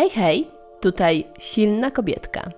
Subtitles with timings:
[0.00, 0.48] Hej, hej,
[0.80, 2.50] tutaj silna kobietka.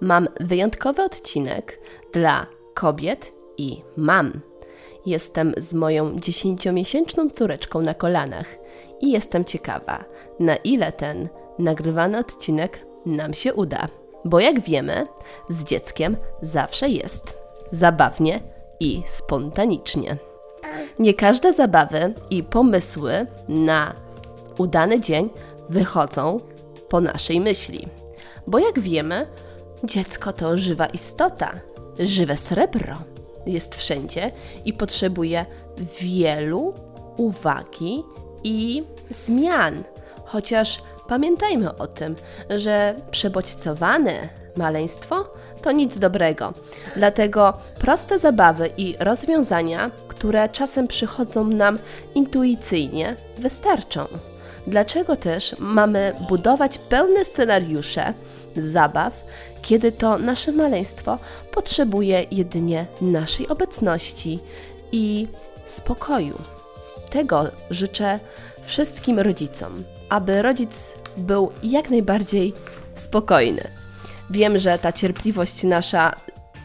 [0.00, 1.80] Mam wyjątkowy odcinek
[2.12, 4.40] dla kobiet i mam.
[5.06, 8.46] Jestem z moją dziesięciomiesięczną córeczką na kolanach
[9.00, 10.04] i jestem ciekawa,
[10.38, 13.88] na ile ten nagrywany odcinek nam się uda.
[14.24, 15.06] Bo jak wiemy,
[15.48, 17.38] z dzieckiem zawsze jest
[17.70, 18.40] zabawnie
[18.80, 20.16] i spontanicznie.
[20.98, 23.94] Nie każde zabawy i pomysły na
[24.58, 25.30] udany dzień
[25.68, 26.40] wychodzą
[26.90, 27.88] po naszej myśli.
[28.46, 29.26] Bo jak wiemy,
[29.84, 31.52] dziecko to żywa istota,
[31.98, 32.96] żywe srebro.
[33.46, 34.32] Jest wszędzie
[34.64, 35.46] i potrzebuje
[36.00, 36.74] wielu
[37.16, 38.02] uwagi
[38.44, 39.82] i zmian.
[40.24, 42.14] Chociaż pamiętajmy o tym,
[42.50, 46.52] że przebodźcowane maleństwo to nic dobrego.
[46.96, 51.78] Dlatego proste zabawy i rozwiązania, które czasem przychodzą nam
[52.14, 54.06] intuicyjnie, wystarczą.
[54.66, 58.14] Dlaczego też mamy budować pełne scenariusze
[58.56, 59.24] zabaw,
[59.62, 61.18] kiedy to nasze maleństwo
[61.50, 64.38] potrzebuje jedynie naszej obecności
[64.92, 65.28] i
[65.66, 66.38] spokoju?
[67.10, 68.20] Tego życzę
[68.64, 72.52] wszystkim rodzicom, aby rodzic był jak najbardziej
[72.94, 73.62] spokojny.
[74.30, 76.16] Wiem, że ta cierpliwość nasza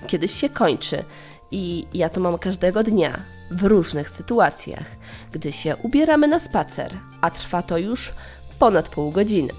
[0.08, 1.04] kiedyś się kończy
[1.52, 4.86] i ja to mam każdego dnia w różnych sytuacjach,
[5.32, 8.14] gdy się ubieramy na spacer, a trwa to już
[8.60, 9.54] ponad pół godziny,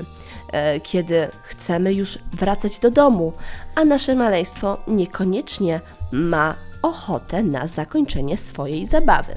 [0.53, 3.33] e, kiedy chcemy już wracać do domu,
[3.75, 5.81] a nasze maleństwo niekoniecznie
[6.13, 9.35] ma ochotę na zakończenie swojej zabawy.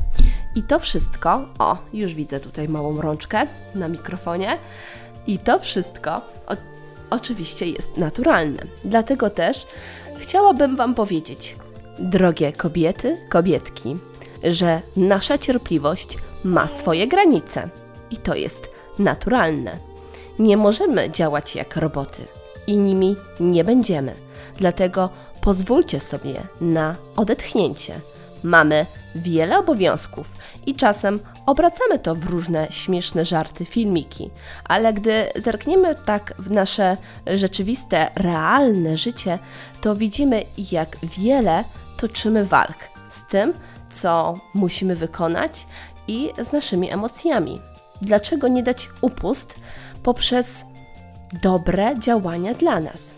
[0.55, 4.57] I to wszystko, o, już widzę tutaj małą rączkę na mikrofonie,
[5.27, 6.55] i to wszystko o,
[7.09, 8.63] oczywiście jest naturalne.
[8.85, 9.67] Dlatego też
[10.19, 11.55] chciałabym Wam powiedzieć,
[11.99, 13.97] drogie kobiety, kobietki,
[14.43, 17.69] że nasza cierpliwość ma swoje granice
[18.11, 19.77] i to jest naturalne.
[20.39, 22.25] Nie możemy działać jak roboty
[22.67, 24.13] i nimi nie będziemy.
[24.57, 25.09] Dlatego
[25.41, 27.99] pozwólcie sobie na odetchnięcie.
[28.43, 28.85] Mamy
[29.15, 30.33] wiele obowiązków
[30.65, 34.29] i czasem obracamy to w różne śmieszne żarty, filmiki,
[34.63, 39.39] ale gdy zerkniemy tak w nasze rzeczywiste, realne życie,
[39.81, 41.63] to widzimy, jak wiele
[41.97, 42.77] toczymy walk
[43.09, 43.53] z tym,
[43.91, 45.67] co musimy wykonać
[46.07, 47.61] i z naszymi emocjami.
[48.01, 49.59] Dlaczego nie dać upust
[50.03, 50.65] poprzez
[51.43, 53.15] dobre działania dla nas?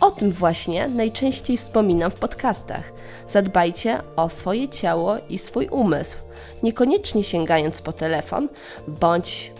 [0.00, 2.92] O tym właśnie najczęściej wspominam w podcastach.
[3.28, 6.16] Zadbajcie o swoje ciało i swój umysł,
[6.62, 8.48] niekoniecznie sięgając po telefon
[8.88, 9.52] bądź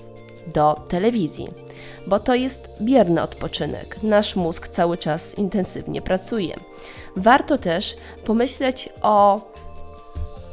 [0.55, 1.49] do telewizji,
[2.07, 4.03] bo to jest bierny odpoczynek.
[4.03, 6.57] Nasz mózg cały czas intensywnie pracuje.
[7.17, 9.41] Warto też pomyśleć o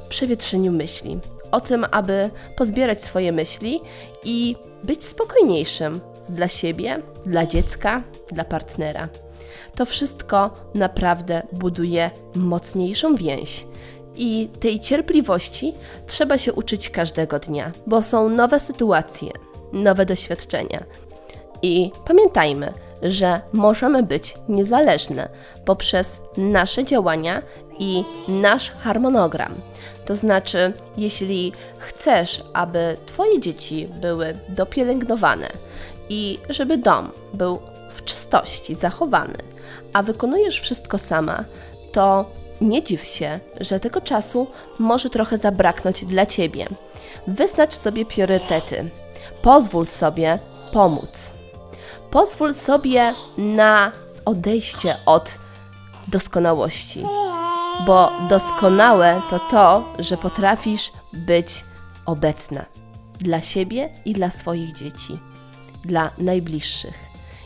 [0.09, 1.19] przewietrzeniu myśli,
[1.51, 3.81] o tym, aby pozbierać swoje myśli
[4.23, 9.09] i być spokojniejszym dla siebie, dla dziecka, dla partnera.
[9.75, 13.65] To wszystko naprawdę buduje mocniejszą więź.
[14.15, 15.73] I tej cierpliwości
[16.07, 19.31] trzeba się uczyć każdego dnia, bo są nowe sytuacje,
[19.73, 20.83] nowe doświadczenia.
[21.61, 25.29] I pamiętajmy, że możemy być niezależne
[25.65, 27.41] poprzez nasze działania
[27.79, 29.53] i nasz harmonogram.
[30.05, 35.49] To znaczy, jeśli chcesz, aby Twoje dzieci były dopielęgnowane
[36.09, 37.59] i żeby dom był
[37.91, 39.37] w czystości zachowany,
[39.93, 41.43] a wykonujesz wszystko sama,
[41.91, 42.25] to
[42.61, 44.47] nie dziw się, że tego czasu
[44.79, 46.67] może trochę zabraknąć dla Ciebie.
[47.27, 48.89] Wyznacz sobie priorytety.
[49.41, 50.39] Pozwól sobie
[50.71, 51.36] pomóc.
[52.17, 53.91] Pozwól sobie na
[54.25, 55.39] odejście od
[56.07, 57.03] doskonałości
[57.85, 61.65] bo doskonałe to to, że potrafisz być
[62.05, 62.65] obecna
[63.19, 65.19] dla siebie i dla swoich dzieci,
[65.85, 66.99] dla najbliższych.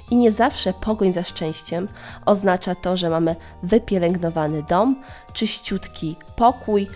[0.09, 1.88] I nie zawsze pogoń za szczęściem
[2.25, 5.03] oznacza to, że mamy wypielęgnowany dom,
[5.33, 6.88] czyściutki pokój,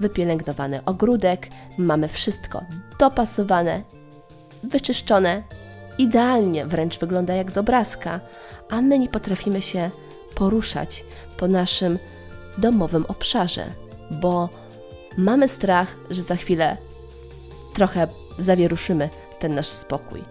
[0.00, 2.60] wypielęgnowany ogródek, mamy wszystko
[2.98, 3.82] dopasowane,
[4.62, 5.42] wyczyszczone,
[5.98, 8.20] idealnie wręcz wygląda jak z obrazka,
[8.70, 9.90] a my nie potrafimy się
[10.34, 11.04] poruszać
[11.36, 11.98] po naszym
[12.58, 13.66] domowym obszarze,
[14.10, 14.48] bo
[15.16, 16.76] mamy strach, że za chwilę
[17.74, 18.08] trochę
[18.38, 19.08] zawieruszymy
[19.38, 20.24] ten nasz spokój.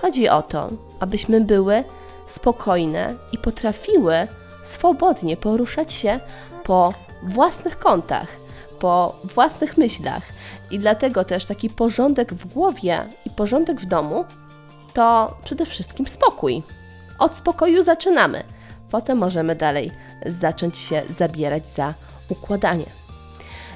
[0.00, 0.70] Chodzi o to,
[1.00, 1.84] abyśmy były
[2.26, 4.14] spokojne i potrafiły
[4.62, 6.20] swobodnie poruszać się
[6.64, 8.28] po własnych kątach,
[8.78, 10.22] po własnych myślach.
[10.70, 14.24] I dlatego też taki porządek w głowie i porządek w domu
[14.94, 16.62] to przede wszystkim spokój.
[17.18, 18.44] Od spokoju zaczynamy.
[18.90, 19.90] Potem możemy dalej
[20.26, 21.94] zacząć się zabierać za
[22.28, 22.86] układanie.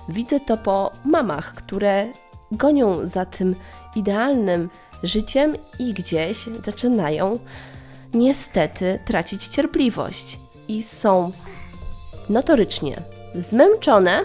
[0.09, 2.09] Widzę to po mamach, które
[2.53, 3.57] gonią za tym
[3.97, 4.71] idealnym
[5.03, 7.39] życiem i gdzieś zaczynają
[8.15, 11.31] niestety tracić cierpliwość i są
[12.29, 13.03] notorycznie
[13.35, 14.21] zmęczone,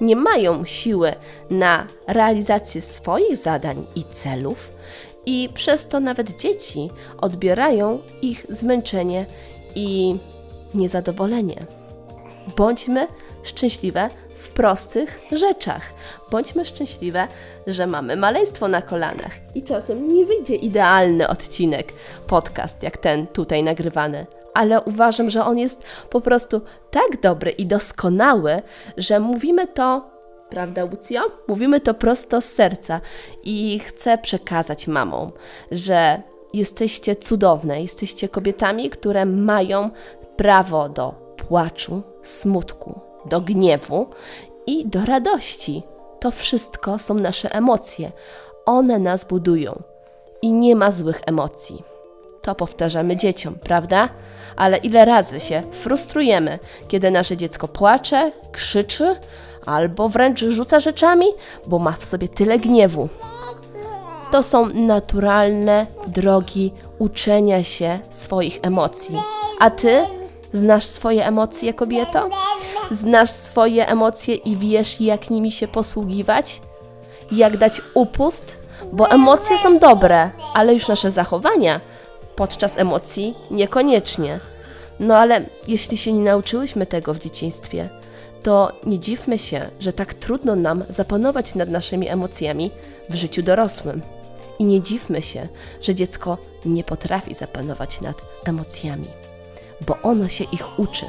[0.00, 1.12] nie mają siły
[1.50, 4.72] na realizację swoich zadań i celów,
[5.26, 6.90] i przez to nawet dzieci
[7.20, 9.26] odbierają ich zmęczenie
[9.74, 10.16] i
[10.74, 11.66] niezadowolenie.
[12.56, 13.06] Bądźmy
[13.42, 15.92] szczęśliwe w prostych rzeczach.
[16.30, 17.28] Bądźmy szczęśliwe,
[17.66, 21.92] że mamy maleństwo na kolanach i czasem nie wyjdzie idealny odcinek,
[22.26, 24.26] podcast jak ten tutaj nagrywany.
[24.54, 26.60] Ale uważam, że on jest po prostu
[26.90, 28.62] tak dobry i doskonały,
[28.96, 30.11] że mówimy to
[30.52, 31.20] Prawda, Lucio?
[31.48, 33.00] Mówimy to prosto z serca
[33.42, 35.32] i chcę przekazać mamom,
[35.70, 36.22] że
[36.52, 39.90] jesteście cudowne, jesteście kobietami, które mają
[40.36, 44.06] prawo do płaczu, smutku, do gniewu
[44.66, 45.82] i do radości.
[46.20, 48.12] To wszystko są nasze emocje.
[48.66, 49.82] One nas budują
[50.42, 51.82] i nie ma złych emocji.
[52.42, 54.08] To powtarzamy dzieciom, prawda?
[54.56, 56.58] Ale ile razy się frustrujemy,
[56.88, 59.16] kiedy nasze dziecko płacze, krzyczy,
[59.66, 61.26] albo wręcz rzuca rzeczami,
[61.66, 63.08] bo ma w sobie tyle gniewu.
[64.30, 69.16] To są naturalne drogi uczenia się swoich emocji.
[69.60, 70.04] A ty
[70.52, 72.28] znasz swoje emocje, kobieto?
[72.90, 76.60] Znasz swoje emocje i wiesz, jak nimi się posługiwać?
[77.32, 78.62] Jak dać upust?
[78.92, 81.80] Bo emocje są dobre, ale już nasze zachowania
[82.36, 84.40] podczas emocji niekoniecznie.
[85.00, 87.88] No ale jeśli się nie nauczyłyśmy tego w dzieciństwie,
[88.42, 92.70] to nie dziwmy się, że tak trudno nam zapanować nad naszymi emocjami
[93.10, 94.02] w życiu dorosłym.
[94.58, 95.48] I nie dziwmy się,
[95.80, 99.06] że dziecko nie potrafi zapanować nad emocjami,
[99.86, 101.06] bo ono się ich uczy.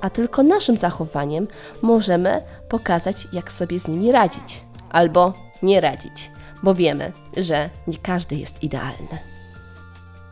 [0.00, 1.46] A tylko naszym zachowaniem
[1.82, 5.32] możemy pokazać, jak sobie z nimi radzić, albo
[5.62, 6.30] nie radzić,
[6.62, 9.18] bo wiemy, że nie każdy jest idealny.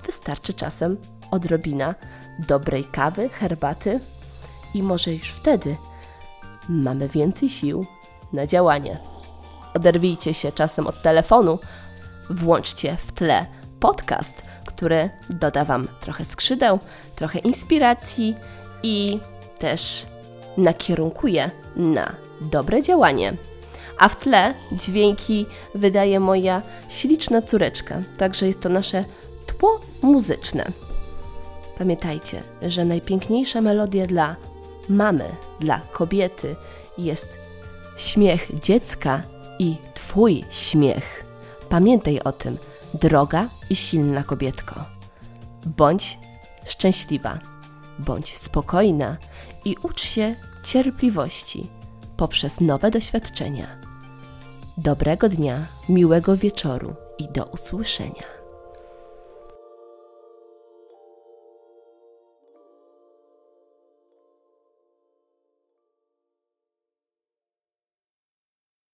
[0.06, 0.96] Wystarczy czasem
[1.30, 1.94] odrobina
[2.38, 4.00] dobrej kawy, herbaty
[4.74, 5.76] i może już wtedy
[6.68, 7.86] mamy więcej sił
[8.32, 8.98] na działanie.
[9.74, 11.58] Oderwijcie się czasem od telefonu,
[12.30, 13.46] włączcie w tle
[13.80, 16.78] podcast, który doda Wam trochę skrzydeł,
[17.16, 18.34] trochę inspiracji
[18.82, 19.18] i
[19.58, 20.06] też
[20.56, 23.34] nakierunkuje na dobre działanie.
[23.98, 29.04] A w tle dźwięki wydaje moja śliczna córeczka, także jest to nasze
[29.46, 30.64] tło muzyczne.
[31.78, 34.36] Pamiętajcie, że najpiękniejsza melodia dla
[34.88, 35.28] mamy,
[35.60, 36.56] dla kobiety
[36.98, 37.38] jest
[37.96, 39.22] śmiech dziecka
[39.58, 41.24] i Twój śmiech.
[41.68, 42.58] Pamiętaj o tym,
[42.94, 44.84] droga i silna kobietko.
[45.66, 46.18] Bądź
[46.64, 47.38] szczęśliwa,
[47.98, 49.16] bądź spokojna
[49.64, 51.70] i ucz się cierpliwości
[52.16, 53.66] poprzez nowe doświadczenia.
[54.78, 58.41] Dobrego dnia, miłego wieczoru i do usłyszenia.